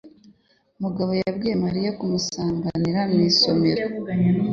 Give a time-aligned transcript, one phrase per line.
[0.81, 3.83] Mugabo yabwiye Mariya kumusanganira mu isomero.